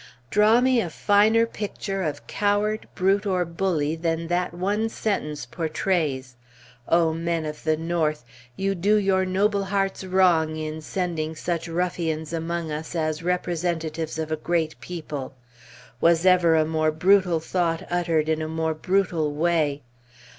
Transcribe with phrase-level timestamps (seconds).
[0.31, 6.35] Draw me a finer picture of Coward, Brute, or Bully than that one sentence portrays!
[6.89, 8.25] O men of the North!
[8.55, 14.17] you do your noble hearts wrong in sending such ruffians among us as the representatives
[14.17, 15.35] of a great people!
[15.99, 19.83] Was ever a more brutal thought uttered in a more brutal way?